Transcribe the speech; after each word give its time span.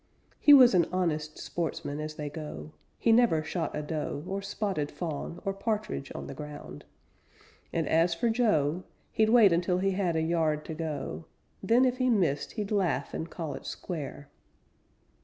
He 0.39 0.51
was 0.51 0.73
an 0.73 0.87
honest 0.91 1.37
sportsman, 1.37 1.99
as 1.99 2.15
they 2.15 2.27
go. 2.27 2.71
He 2.97 3.11
never 3.11 3.43
shot 3.43 3.75
a 3.75 3.83
doe, 3.83 4.23
Or 4.25 4.41
spotted 4.41 4.89
fawn, 4.89 5.39
Or 5.45 5.53
partridge 5.53 6.11
on 6.15 6.25
the 6.25 6.33
ground. 6.33 6.85
And, 7.71 7.87
as 7.87 8.15
for 8.15 8.31
Joe, 8.31 8.83
He'd 9.11 9.29
wait 9.29 9.53
until 9.53 9.77
he 9.77 9.91
had 9.91 10.15
a 10.15 10.23
yard 10.23 10.65
to 10.65 10.73
go. 10.73 11.25
Then, 11.61 11.85
if 11.85 11.97
he 11.99 12.09
missed, 12.09 12.53
he'd 12.53 12.71
laugh 12.71 13.13
and 13.13 13.29
call 13.29 13.53
it 13.53 13.67
square. 13.67 14.27